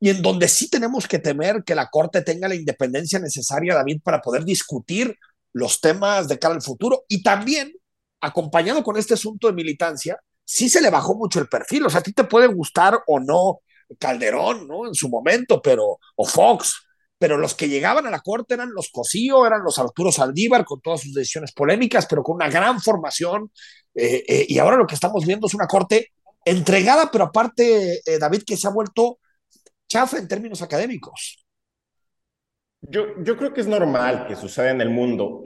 y 0.00 0.10
en 0.10 0.22
donde 0.22 0.48
sí 0.48 0.70
tenemos 0.70 1.08
que 1.08 1.18
temer 1.18 1.64
que 1.64 1.74
la 1.74 1.88
Corte 1.90 2.22
tenga 2.22 2.48
la 2.48 2.54
independencia 2.54 3.18
necesaria, 3.18 3.74
David, 3.74 4.00
para 4.02 4.20
poder 4.20 4.44
discutir 4.44 5.16
los 5.52 5.80
temas 5.80 6.28
de 6.28 6.38
cara 6.38 6.54
al 6.54 6.62
futuro 6.62 7.04
y 7.08 7.22
también 7.22 7.72
acompañado 8.20 8.82
con 8.84 8.96
este 8.96 9.14
asunto 9.14 9.48
de 9.48 9.54
militancia, 9.54 10.18
sí 10.44 10.68
se 10.68 10.80
le 10.80 10.90
bajó 10.90 11.14
mucho 11.14 11.40
el 11.40 11.48
perfil. 11.48 11.86
O 11.86 11.90
sea, 11.90 12.00
a 12.00 12.02
ti 12.02 12.12
te 12.12 12.24
puede 12.24 12.46
gustar 12.46 13.00
o 13.06 13.18
no 13.20 13.60
Calderón, 13.98 14.66
¿no? 14.66 14.86
En 14.86 14.94
su 14.94 15.08
momento, 15.08 15.60
pero, 15.62 15.98
o 16.16 16.26
Fox, 16.26 16.88
pero 17.18 17.36
los 17.36 17.54
que 17.54 17.68
llegaban 17.68 18.06
a 18.06 18.10
la 18.10 18.20
corte 18.20 18.54
eran 18.54 18.72
los 18.72 18.90
Cosío, 18.90 19.44
eran 19.44 19.62
los 19.62 19.78
Arturo 19.78 20.12
Saldívar, 20.12 20.64
con 20.64 20.80
todas 20.80 21.00
sus 21.00 21.12
decisiones 21.12 21.52
polémicas, 21.52 22.06
pero 22.06 22.22
con 22.22 22.36
una 22.36 22.48
gran 22.48 22.80
formación. 22.80 23.50
Eh, 23.94 24.24
eh, 24.28 24.46
y 24.48 24.58
ahora 24.58 24.76
lo 24.76 24.86
que 24.86 24.94
estamos 24.94 25.26
viendo 25.26 25.48
es 25.48 25.54
una 25.54 25.66
corte 25.66 26.12
entregada, 26.44 27.10
pero 27.10 27.24
aparte, 27.24 28.00
eh, 28.06 28.18
David, 28.18 28.42
que 28.46 28.56
se 28.56 28.68
ha 28.68 28.70
vuelto 28.70 29.18
chafa 29.88 30.18
en 30.18 30.28
términos 30.28 30.62
académicos. 30.62 31.44
Yo, 32.80 33.06
yo 33.24 33.36
creo 33.36 33.52
que 33.52 33.62
es 33.62 33.66
normal 33.66 34.26
que 34.28 34.36
suceda 34.36 34.70
en 34.70 34.80
el 34.80 34.90
mundo. 34.90 35.42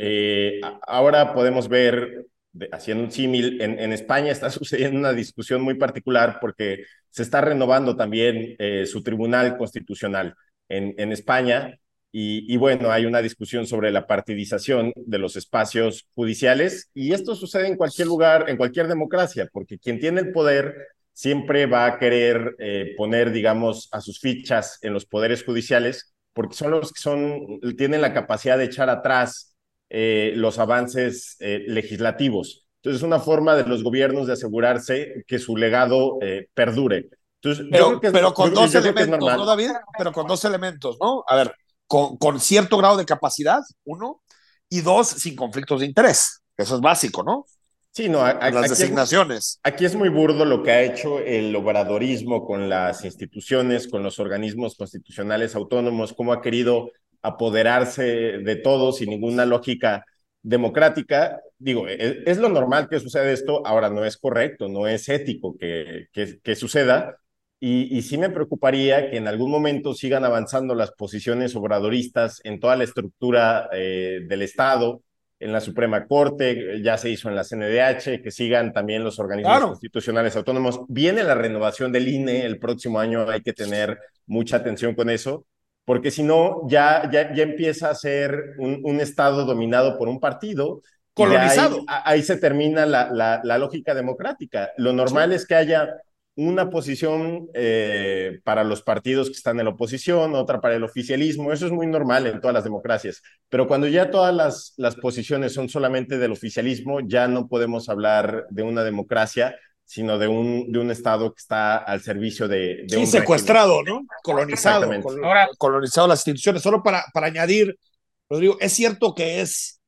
Ahora 0.87 1.33
podemos 1.33 1.69
ver, 1.69 2.27
haciendo 2.73 3.05
un 3.05 3.11
símil, 3.11 3.61
en, 3.61 3.93
España 3.93 4.33
está 4.33 4.51
sucediendo 4.51 4.99
una 4.99 5.13
discusión 5.13 5.63
muy 5.63 5.75
particular 5.75 6.39
porque 6.41 6.85
se 7.11 7.23
está 7.23 7.41
renovando 7.41 7.97
también 7.97 8.57
eh, 8.59 8.87
su 8.87 9.03
tribunal 9.03 9.57
constitucional 9.57 10.35
en, 10.69 11.13
España. 11.13 11.79
Y, 12.15 12.53
y, 12.53 12.57
bueno, 12.59 12.91
hay 12.91 13.07
una 13.07 13.23
discusión 13.23 13.67
sobre 13.67 13.91
la 13.91 14.07
partidización 14.07 14.93
de 14.97 15.19
los 15.19 15.37
espacios 15.37 16.07
judiciales 16.15 16.91
y 16.95 17.13
esto 17.13 17.35
sucede 17.35 17.69
en 17.69 17.77
cualquier 17.77 18.07
lugar, 18.07 18.51
en 18.51 18.59
cualquier 18.59 18.87
democracia, 18.87 19.49
porque 19.51 19.79
quien 19.79 19.99
tiene 19.99 20.21
el 20.21 20.33
poder 20.33 20.75
siempre 21.13 21.67
va 21.67 21.87
a 21.87 21.99
querer 21.99 22.57
eh, 22.59 22.95
poner, 22.97 23.33
digamos, 23.33 23.89
a 23.93 24.01
sus 24.01 24.19
fichas 24.19 24.79
en 24.83 24.93
los 24.93 25.07
poderes 25.07 25.45
judiciales, 25.45 26.15
porque 26.33 26.55
son 26.55 26.71
los 26.71 26.93
que 26.93 27.01
son, 27.01 27.61
tienen 27.77 28.01
la 28.01 28.15
capacidad 28.15 28.59
de 28.59 28.65
echar 28.65 28.89
atrás 28.89 29.52
eh, 29.95 30.33
los 30.37 30.59
avances 30.59 31.37
eh, 31.39 31.65
legislativos. 31.67 32.67
Entonces, 32.77 33.01
es 33.01 33.07
una 33.07 33.21
forma 33.21 33.55
de 33.55 33.65
los 33.65 33.85
gobiernos 33.85 34.27
de 34.27 34.33
asegurarse 34.33 35.23
que 35.27 35.39
su 35.39 35.55
legado 35.55 36.17
eh, 36.23 36.49
perdure. 36.55 37.11
Entonces, 37.43 37.67
pero, 37.71 37.85
yo 37.85 37.89
creo 37.89 38.01
que 38.01 38.07
es, 38.07 38.13
pero 38.15 38.33
con 38.33 38.55
dos 38.55 38.75
elementos, 38.75 39.21
¿no, 39.21 39.45
David? 39.45 39.71
Pero 39.99 40.13
con 40.13 40.27
dos 40.27 40.43
elementos, 40.47 40.97
¿no? 40.99 41.25
A 41.29 41.37
ver, 41.37 41.55
con, 41.87 42.17
con 42.17 42.41
cierto 42.41 42.79
grado 42.79 42.97
de 42.97 43.05
capacidad, 43.05 43.61
uno, 43.85 44.23
y 44.71 44.81
dos, 44.81 45.09
sin 45.09 45.37
conflictos 45.37 45.81
de 45.81 45.87
interés. 45.87 46.43
Eso 46.57 46.77
es 46.77 46.81
básico, 46.81 47.23
¿no? 47.23 47.45
Sí, 47.91 48.09
no, 48.09 48.23
a, 48.23 48.33
las 48.33 48.57
aquí, 48.57 48.69
designaciones. 48.71 49.61
Aquí 49.63 49.85
es 49.85 49.95
muy 49.95 50.09
burdo 50.09 50.47
lo 50.47 50.63
que 50.63 50.71
ha 50.71 50.81
hecho 50.81 51.19
el 51.19 51.55
obradorismo 51.55 52.47
con 52.47 52.71
las 52.71 53.05
instituciones, 53.05 53.89
con 53.89 54.03
los 54.03 54.19
organismos 54.19 54.75
constitucionales 54.75 55.55
autónomos, 55.55 56.15
cómo 56.15 56.33
ha 56.33 56.41
querido 56.41 56.91
apoderarse 57.23 58.03
de 58.03 58.57
todo 58.57 58.93
sin 58.93 59.11
ninguna 59.11 59.47
lógica 59.47 60.05
democrática. 60.43 61.41
Digo, 61.59 61.89
es, 61.89 62.17
es 62.27 62.39
lo 62.39 62.49
normal 62.49 62.89
que 62.89 63.01
suceda 63.01 63.31
esto, 63.31 63.67
ahora 63.67 63.91
no 63.91 64.05
es 64.05 64.17
correcto, 64.17 64.69
no 64.69 64.87
es 64.87 65.09
ético 65.09 65.57
que, 65.57 66.07
que, 66.13 66.39
que 66.43 66.57
suceda. 66.57 67.17
Y, 67.61 67.97
y, 67.97 68.03
sí 68.03 68.19
me 68.19 68.29
preocuparía 68.29 69.09
que 69.09 69.19
en 69.19 69.29
algún 69.29 69.49
momento 69.49 69.95
sigan 69.95 70.25
avanzando 70.25 70.75
las 70.75 70.91
posiciones 70.91 71.55
obradoristas 71.55 72.41
en 72.43 72.59
toda 72.59 72.75
la 72.75 72.83
estructura 72.83 73.69
eh, 73.73 74.23
del 74.27 74.43
Estado, 74.43 75.01
en 75.39 75.53
la 75.53 75.61
Suprema 75.61 76.07
Corte, 76.07 76.81
ya 76.83 76.97
se 76.97 77.11
hizo 77.11 77.29
en 77.29 77.37
la 77.37 77.45
CNDH, 77.45 78.23
que 78.23 78.31
sigan 78.31 78.73
también 78.73 79.03
los 79.03 79.19
organismos 79.19 79.53
claro. 79.53 79.69
constitucionales 79.69 80.37
autónomos. 80.37 80.81
Viene 80.89 81.25
la 81.25 81.35
renovación 81.35 81.91
del 81.91 82.09
INE 82.09 82.45
el 82.45 82.59
próximo 82.59 83.01
año, 83.01 83.29
hay 83.29 83.43
que 83.43 83.53
tener 83.53 83.99
mucha 84.27 84.57
atención 84.57 84.95
con 84.95 85.11
eso, 85.11 85.47
porque 85.85 86.11
si 86.11 86.23
no, 86.23 86.63
ya, 86.69 87.11
ya, 87.11 87.35
ya 87.35 87.43
empieza 87.43 87.91
a 87.91 87.95
ser 87.95 88.55
un, 88.59 88.81
un 88.85 89.01
Estado 89.01 89.45
dominado 89.45 89.99
por 89.99 90.09
un 90.09 90.21
partido. 90.21 90.81
Colonizado. 91.15 91.85
Ahí, 91.89 92.03
ahí, 92.05 92.23
se 92.23 92.37
termina 92.37 92.87
la, 92.87 93.11
la, 93.13 93.41
la, 93.45 93.59
lógica 93.59 93.95
democrática. 93.95 94.71
Lo 94.79 94.93
normal 94.93 95.31
sí. 95.31 95.37
es 95.37 95.47
que 95.47 95.55
haya 95.55 95.89
una 96.35 96.71
posición 96.71 97.49
eh, 97.55 98.41
para 98.45 98.65
los 98.65 98.83
partidos 98.83 99.29
que 99.29 99.37
están 99.37 99.59
en 99.59 99.67
la 99.67 99.73
oposición, 99.73 100.35
otra 100.35 100.61
para 100.61 100.77
el 100.77 100.85
oficialismo, 100.85 101.53
eso 101.53 101.67
es 101.67 101.73
muy 101.73 101.87
normal 101.87 102.27
en 102.27 102.41
todas 102.41 102.55
las 102.55 102.65
democracias, 102.65 103.23
pero 103.51 103.69
cuando 103.69 103.87
ya 103.87 104.11
todas 104.11 104.35
las, 104.35 104.73
las 104.79 104.97
posiciones 104.97 105.53
son 105.53 105.69
solamente 105.69 106.17
del 106.17 106.33
oficialismo, 106.33 107.01
ya 107.01 107.29
no 107.29 107.49
podemos 107.49 107.89
hablar 107.91 108.47
de 108.49 108.63
una 108.63 108.83
democracia, 108.83 109.57
sino 109.93 110.17
de 110.19 110.27
un, 110.27 110.73
de 110.73 110.79
un 110.79 110.91
Estado 110.91 111.35
que 111.35 111.39
está 111.39 111.77
al 111.77 112.01
servicio 112.01 112.49
de... 112.49 112.85
de 112.85 112.89
sí, 112.89 112.97
un 112.97 113.07
secuestrado, 113.07 113.83
régimen. 113.83 114.07
¿no? 114.09 114.17
Colonizado. 114.23 115.03
Col 115.03 115.23
Ahora, 115.23 115.51
colonizado 115.59 116.09
las 116.09 116.21
instituciones. 116.21 116.63
Solo 116.63 116.83
para, 116.83 117.05
para 117.13 117.27
añadir, 117.27 117.79
Rodrigo, 118.27 118.57
es 118.59 118.73
cierto 118.73 119.15
que 119.15 119.43
es 119.43 119.83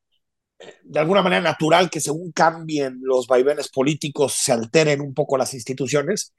de 0.83 1.01
alguna 1.01 1.23
manera 1.23 1.41
natural 1.41 1.89
que 1.89 2.03
según 2.03 2.33
cambien 2.33 2.99
los 3.01 3.27
vaivenes 3.27 3.71
políticos 3.71 4.35
se 4.35 4.53
alteren 4.53 5.01
un 5.01 5.15
poco 5.15 5.39
las 5.39 5.55
instituciones, 5.55 6.35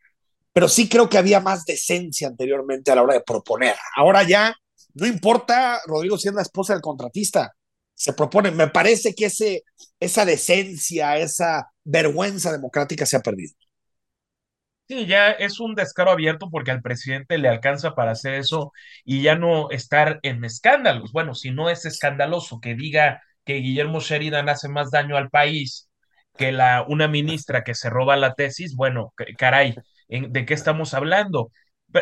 pero 0.54 0.70
sí 0.70 0.88
creo 0.88 1.10
que 1.10 1.18
había 1.18 1.40
más 1.40 1.66
decencia 1.66 2.28
anteriormente 2.28 2.92
a 2.92 2.96
la 2.96 3.02
hora 3.02 3.16
de 3.16 3.22
proponer. 3.22 3.76
Ahora 3.96 4.22
ya 4.22 4.56
no 4.94 5.08
importa, 5.08 5.82
Rodrigo, 5.88 6.20
si 6.20 6.28
es 6.28 6.36
la 6.36 6.44
esposa 6.44 6.74
del 6.74 6.84
contratista, 6.84 7.56
se 7.96 8.14
propone. 8.14 8.52
Me 8.52 8.68
parece 8.70 9.16
que 9.16 9.26
ese, 9.28 9.64
esa 10.00 10.26
decencia, 10.26 11.18
esa 11.18 11.72
vergüenza 11.86 12.52
democrática 12.54 13.06
se 13.08 13.18
ha 13.18 13.22
perdido. 13.22 13.54
Sí, 14.88 15.08
ya 15.08 15.32
es 15.32 15.60
un 15.60 15.74
descaro 15.74 16.12
abierto 16.12 16.50
porque 16.52 16.70
al 16.70 16.82
presidente 16.84 17.40
le 17.40 17.50
alcanza 17.50 17.96
para 17.96 18.12
hacer 18.12 18.36
eso 18.36 18.72
y 19.04 19.24
ya 19.24 19.36
no 19.36 19.72
estar 19.72 20.20
en 20.22 20.46
escándalos. 20.46 21.12
Bueno, 21.12 21.34
si 21.34 21.50
no 21.50 21.72
es 21.72 21.86
escandaloso 21.86 22.60
que 22.62 22.76
diga 22.76 23.24
que 23.46 23.56
Guillermo 23.56 24.00
Sheridan 24.00 24.48
hace 24.48 24.70
más 24.70 24.92
daño 24.92 25.18
al 25.18 25.30
país 25.32 25.90
que 26.38 26.52
la, 26.52 26.86
una 26.88 27.08
ministra 27.08 27.64
que 27.64 27.74
se 27.74 27.90
roba 27.90 28.16
la 28.16 28.36
tesis, 28.36 28.76
bueno, 28.76 29.12
caray, 29.38 29.74
¿de 30.08 30.46
qué 30.46 30.54
estamos 30.54 30.94
hablando? 30.94 31.52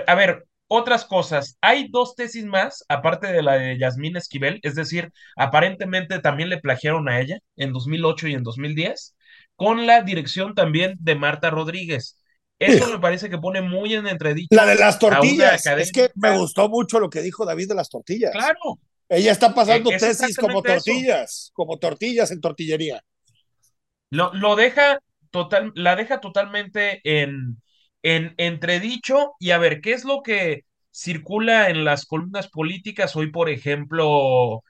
A 0.07 0.15
ver, 0.15 0.43
otras 0.67 1.05
cosas, 1.05 1.58
hay 1.62 1.88
dos 1.89 2.15
tesis 2.15 2.46
más, 2.46 2.84
aparte 2.89 3.27
de 3.27 3.43
la 3.43 3.53
de 3.53 3.77
Yasmín 3.77 4.17
Esquivel, 4.17 4.60
es 4.63 4.75
decir, 4.75 5.12
aparentemente 5.36 6.20
también 6.20 6.50
le 6.50 6.60
plagiaron 6.60 7.10
a 7.10 7.20
ella 7.20 7.39
en 7.55 7.74
2008 7.74 8.27
y 8.29 8.34
en 8.34 8.43
2010, 8.43 9.15
con 9.55 9.86
la 9.86 10.01
dirección 10.01 10.55
también 10.55 10.96
de 11.00 11.15
Marta 11.15 11.50
Rodríguez. 11.50 12.20
Eso 12.60 12.89
me 12.91 13.00
parece 13.00 13.29
que 13.29 13.38
pone 13.38 13.62
muy 13.62 13.93
en 13.93 14.08
entredicho. 14.08 14.48
La 14.51 14.65
de 14.65 14.75
las 14.75 14.98
tortillas. 14.98 15.65
Es 15.65 15.91
que 15.91 16.10
me 16.15 16.38
gustó 16.38 16.70
mucho 16.70 17.00
lo 17.00 17.10
que 17.10 17.22
dijo 17.22 17.46
David 17.46 17.70
de 17.70 17.75
las 17.75 17.89
tortillas. 17.89 18.32
Claro, 18.32 18.79
ella 19.10 19.32
está 19.32 19.53
pasando 19.53 19.91
es 19.91 20.01
tesis 20.01 20.38
como 20.38 20.62
tortillas, 20.62 21.46
eso. 21.46 21.51
como 21.53 21.77
tortillas 21.77 22.32
en 22.32 22.39
tortillería. 22.39 23.03
Lo, 24.10 24.34
lo 24.34 24.55
deja 24.55 25.00
total, 25.29 25.72
la 25.75 25.96
deja 25.96 26.22
totalmente 26.22 27.01
en, 27.03 27.62
en 28.03 28.36
entredicho. 28.38 29.33
Y 29.39 29.51
a 29.51 29.57
ver, 29.57 29.81
¿qué 29.81 29.93
es 29.93 30.05
lo 30.05 30.22
que 30.24 30.65
circula 30.91 31.69
en 31.69 31.86
las 31.86 32.05
columnas 32.05 32.50
políticas 32.50 33.15
hoy, 33.15 33.31
por 33.31 33.50
ejemplo? 33.50 34.63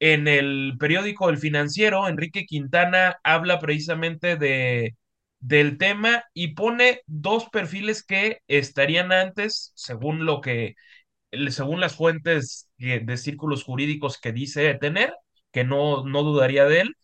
En 0.00 0.26
el 0.28 0.74
periódico 0.80 1.30
El 1.30 1.38
Financiero, 1.38 2.08
Enrique 2.08 2.44
Quintana 2.44 3.18
habla 3.22 3.60
precisamente 3.60 4.36
de, 4.36 4.96
del 5.38 5.78
tema 5.78 6.24
y 6.34 6.54
pone 6.54 7.02
dos 7.06 7.48
perfiles 7.50 8.04
que 8.04 8.40
estarían 8.48 9.12
antes, 9.12 9.72
según 9.76 10.26
lo 10.26 10.40
que 10.40 10.74
según 11.50 11.80
las 11.80 11.96
fuentes 11.96 12.68
de 12.78 13.16
círculos 13.16 13.64
jurídicos 13.64 14.18
que 14.20 14.32
dice 14.32 14.74
tener, 14.74 15.14
que 15.52 15.64
no, 15.64 16.04
no 16.04 16.22
dudaría 16.22 16.64
de 16.66 16.82
él. 16.82 16.96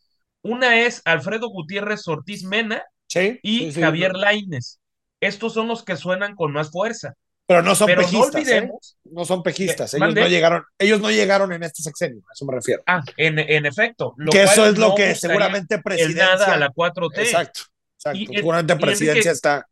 Una 0.43 0.81
es 0.81 1.03
Alfredo 1.05 1.49
Gutiérrez 1.49 2.07
Ortiz 2.09 2.45
Mena 2.45 2.83
sí, 3.09 3.41
y 3.43 3.71
sí, 3.73 3.73
sí, 3.73 3.81
Javier 3.81 4.15
Laines. 4.15 4.78
Estos 5.21 5.55
son 5.55 5.69
los 5.69 5.85
que 5.85 5.97
suenan 5.97 6.35
con 6.35 6.53
más 6.53 6.71
fuerza. 6.71 7.15
Pero 7.49 7.63
no 7.63 7.75
son 7.75 7.87
Pero 7.87 8.03
pejistas. 8.03 8.21
no 8.21 8.39
olvidemos. 8.39 8.99
¿eh? 9.05 9.09
No 9.11 9.25
son 9.25 9.43
pejistas. 9.43 9.95
Ellos 9.95 10.15
no, 10.15 10.29
llegaron, 10.29 10.65
ellos 10.79 11.01
no 11.01 11.11
llegaron 11.11 11.51
en 11.53 11.63
este 11.63 11.83
sexenio, 11.83 12.21
a 12.29 12.33
eso 12.35 12.45
me 12.45 12.55
refiero. 12.55 12.83
Ah, 12.87 13.03
en, 13.17 13.39
en 13.39 13.65
efecto. 13.65 14.13
Lo 14.19 14.31
que 14.31 14.43
eso 14.43 14.67
es 14.67 14.77
lo 14.77 14.95
que 14.95 15.15
seguramente 15.15 15.79
presidencia. 15.79 16.27
nada 16.27 16.53
a 16.53 16.57
la 16.59 16.71
4T. 16.71 17.19
Exacto. 17.19 17.63
exacto. 17.95 18.19
Y, 18.19 18.27
seguramente 18.27 18.75
y 18.75 18.77
presidencia 18.77 19.13
Enrique, 19.13 19.31
está. 19.31 19.67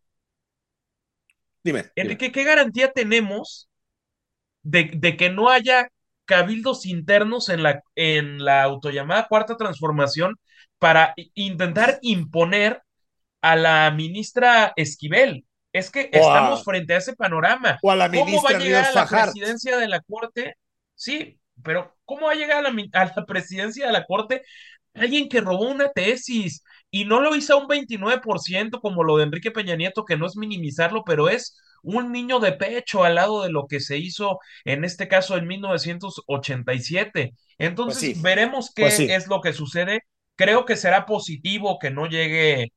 Dime. 1.62 1.90
Enrique, 1.96 2.24
dime. 2.26 2.32
¿qué 2.32 2.44
garantía 2.44 2.92
tenemos 2.92 3.68
de, 4.62 4.90
de, 4.94 5.18
que 5.18 5.28
no 5.28 5.50
haya 5.50 5.90
cabildos 6.24 6.86
internos 6.86 7.50
en 7.50 7.62
la, 7.62 7.82
en 7.94 8.42
la 8.42 8.62
autollamada 8.62 9.28
cuarta 9.28 9.58
transformación 9.58 10.36
para 10.78 11.14
intentar 11.34 11.98
imponer 12.00 12.82
a 13.52 13.56
la 13.56 13.90
ministra 13.90 14.72
Esquivel. 14.76 15.44
Es 15.72 15.90
que 15.90 16.08
estamos 16.12 16.64
frente 16.64 16.94
a 16.94 16.98
ese 16.98 17.14
panorama. 17.14 17.78
O 17.82 17.90
a 17.90 17.96
la 17.96 18.10
¿Cómo 18.10 18.42
va 18.42 18.50
a 18.50 18.58
llegar 18.58 18.84
a 18.86 18.92
la 18.92 19.06
presidencia 19.06 19.76
de 19.76 19.88
la 19.88 20.00
Corte? 20.00 20.54
Sí, 20.94 21.38
pero 21.62 21.94
¿cómo 22.04 22.26
va 22.26 22.32
a 22.32 22.36
llegar 22.36 22.64
a 22.64 22.70
la, 22.70 22.84
a 22.92 23.12
la 23.14 23.26
presidencia 23.26 23.86
de 23.86 23.92
la 23.92 24.04
Corte 24.06 24.42
alguien 24.94 25.28
que 25.28 25.40
robó 25.40 25.68
una 25.68 25.90
tesis 25.92 26.62
y 26.90 27.04
no 27.04 27.20
lo 27.20 27.34
hizo 27.34 27.54
a 27.54 27.56
un 27.60 27.68
29% 27.68 28.80
como 28.80 29.04
lo 29.04 29.16
de 29.18 29.24
Enrique 29.24 29.50
Peña 29.50 29.76
Nieto, 29.76 30.04
que 30.04 30.16
no 30.16 30.26
es 30.26 30.36
minimizarlo, 30.36 31.04
pero 31.04 31.28
es 31.28 31.58
un 31.82 32.12
niño 32.12 32.40
de 32.40 32.52
pecho 32.52 33.04
al 33.04 33.16
lado 33.16 33.42
de 33.42 33.50
lo 33.50 33.66
que 33.66 33.80
se 33.80 33.98
hizo 33.98 34.38
en 34.64 34.84
este 34.84 35.08
caso 35.08 35.36
en 35.36 35.46
1987. 35.46 37.34
Entonces 37.58 38.12
Pues 38.12 38.16
sí, 38.16 38.20
veremos 38.22 38.72
qué 38.74 38.82
pues 38.82 38.94
sí. 38.96 39.06
es 39.08 39.26
lo 39.28 39.40
que 39.40 39.52
sucede. 39.52 40.00
Creo 40.36 40.64
que 40.64 40.76
será 40.76 41.06
positivo 41.06 41.78
que 41.78 41.90
no 41.90 42.06
llegue 42.06 42.72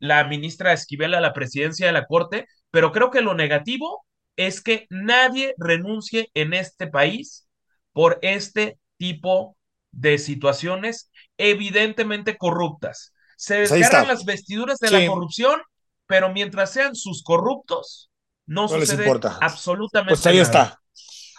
la 0.00 0.24
ministra 0.24 0.72
Esquivel 0.72 1.14
a 1.14 1.20
la 1.20 1.32
presidencia 1.34 1.86
de 1.86 1.92
la 1.92 2.06
Corte, 2.06 2.46
pero 2.72 2.92
creo 2.92 3.10
que 3.12 3.20
lo 3.22 3.34
negativo 3.34 4.04
es 4.36 4.62
que 4.62 4.86
nadie 4.90 5.54
renuncie 5.58 6.30
en 6.34 6.54
este 6.54 6.88
país 6.88 7.48
por 7.92 8.18
este 8.22 8.78
tipo 8.98 9.56
de 9.92 10.18
situaciones 10.18 11.10
evidentemente 11.38 12.36
corruptas. 12.38 13.12
Se 13.36 13.66
Pues 13.68 13.72
está. 13.72 14.04
las 14.04 14.24
vestiduras 14.24 14.78
de 14.80 14.88
Sí. 14.88 14.94
la 14.94 15.06
corrupción, 15.06 15.60
pero 16.06 16.32
mientras 16.32 16.72
sean 16.72 16.94
sus 16.96 17.22
corruptos, 17.22 18.10
no, 18.46 18.66
No 18.68 18.78
les 18.78 18.88
sucede 18.90 19.04
importa. 19.04 19.38
absolutamente 19.40 20.10
Pues 20.10 20.26
ahí 20.26 20.36
nada. 20.38 20.44
está. 20.46 20.76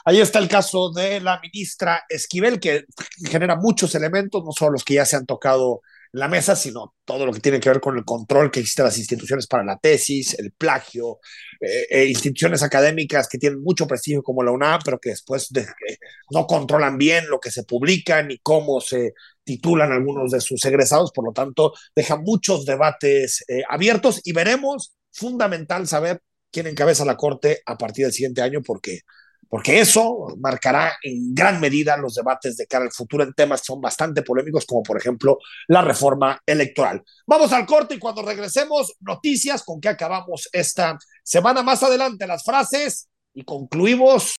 Ahí 0.06 0.20
está 0.20 0.40
el 0.40 0.50
caso 0.50 0.92
de 0.92 1.20
la 1.22 1.40
ministra 1.42 2.04
Esquivel, 2.10 2.60
que 2.60 2.86
genera 3.30 3.56
muchos 3.56 3.94
elementos, 3.96 4.44
no 4.44 4.52
solo 4.52 4.72
los 4.74 4.84
que 4.84 4.96
ya 4.96 5.06
se 5.06 5.16
han 5.16 5.26
tocado 5.28 5.82
la 6.14 6.28
mesa, 6.28 6.56
sino 6.56 6.96
todo 7.06 7.26
lo 7.26 7.32
que 7.34 7.40
tiene 7.40 7.60
que 7.60 7.70
ver 7.70 7.80
con 7.80 7.98
el 7.98 8.04
control 8.06 8.52
que 8.52 8.60
existe 8.60 8.84
las 8.84 8.98
instituciones 8.98 9.48
para 9.48 9.64
la 9.64 9.78
tesis, 9.78 10.34
el 10.40 10.52
plagio, 10.52 11.20
eh, 11.62 11.88
eh, 11.90 12.06
instituciones 12.06 12.64
académicas 12.64 13.28
que 13.30 13.38
tienen 13.38 13.62
mucho 13.64 13.88
prestigio 13.88 14.22
como 14.22 14.44
la 14.44 14.52
UNAM, 14.52 14.82
pero 14.84 15.00
que 15.00 15.12
después 15.12 15.48
de- 15.52 15.62
eh, 15.62 15.98
no 16.32 16.46
controlan 16.48 16.98
bien 16.98 17.28
lo 17.30 17.40
que 17.40 17.52
se 17.52 17.64
publica 17.64 18.22
ni 18.24 18.40
cómo 18.40 18.82
se 18.82 19.14
titulan 19.44 19.92
algunos 19.92 20.32
de 20.32 20.42
sus 20.42 20.64
egresados, 20.66 21.12
por 21.14 21.26
lo 21.26 21.32
tanto, 21.34 21.74
deja 21.96 22.18
muchos 22.18 22.66
debates 22.66 23.44
abiertos 23.70 24.22
y 24.24 24.34
veremos, 24.34 24.94
fundamental 25.12 25.88
saber 25.88 26.22
quién 26.52 26.68
encabeza 26.68 27.06
la 27.06 27.18
Corte 27.18 27.62
a 27.66 27.78
partir 27.78 28.06
del 28.06 28.14
siguiente 28.14 28.42
año, 28.42 28.62
porque 28.62 29.00
porque 29.52 29.82
eso 29.82 30.28
marcará 30.40 30.94
en 31.04 31.36
gran 31.36 31.60
medida 31.60 31.98
los 31.98 32.16
debates 32.16 32.56
de 32.56 32.68
cara 32.68 32.86
al 32.86 32.92
futuro 32.94 33.26
en 33.26 33.34
temas 33.34 33.60
que 33.60 33.66
son 33.66 33.82
bastante 33.82 34.22
polémicos, 34.22 34.66
como 34.66 34.82
por 34.82 34.98
ejemplo 34.98 35.40
la 35.68 35.82
reforma 35.82 36.42
electoral. 36.46 37.04
Vamos 37.28 37.52
al 37.52 37.66
corte 37.66 37.96
y 37.96 38.00
cuando 38.00 38.22
regresemos, 38.22 38.96
noticias 39.02 39.64
con 39.64 39.82
que 39.82 39.90
acabamos 39.90 40.48
esta 40.54 40.98
semana 41.22 41.64
más 41.64 41.84
adelante, 41.84 42.26
las 42.26 42.46
frases 42.46 43.10
y 43.34 43.44
concluimos 43.44 44.24